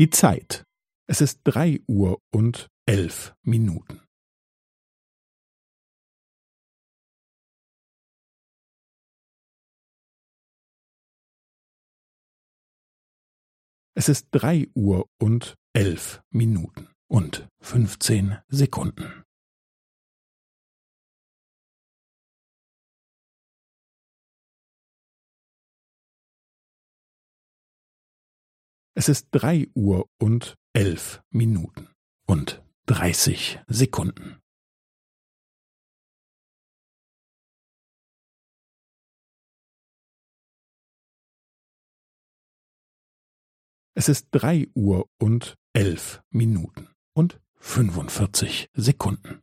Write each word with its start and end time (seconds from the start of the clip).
Die 0.00 0.08
Zeit. 0.08 0.64
Es 1.10 1.20
ist 1.20 1.42
drei 1.44 1.78
Uhr 1.86 2.22
und 2.32 2.68
elf 2.86 3.34
Minuten. 3.42 4.00
Es 13.94 14.08
ist 14.08 14.28
drei 14.30 14.68
Uhr 14.74 15.06
und 15.20 15.54
elf 15.74 16.22
Minuten 16.30 16.88
und 17.06 17.46
fünfzehn 17.60 18.38
Sekunden. 18.48 19.22
Es 29.00 29.08
ist 29.08 29.28
drei 29.30 29.66
Uhr 29.74 30.10
und 30.18 30.58
elf 30.74 31.22
Minuten 31.30 31.88
und 32.26 32.62
dreißig 32.84 33.58
Sekunden. 33.66 34.42
Es 43.94 44.10
ist 44.10 44.28
drei 44.32 44.68
Uhr 44.74 45.08
und 45.18 45.54
elf 45.72 46.22
Minuten 46.28 46.90
und 47.14 47.40
fünfundvierzig 47.54 48.68
Sekunden. 48.74 49.40